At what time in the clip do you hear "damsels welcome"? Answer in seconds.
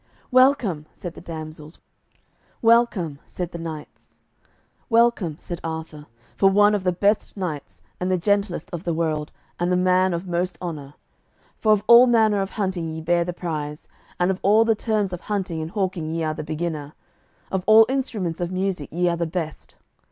1.21-3.19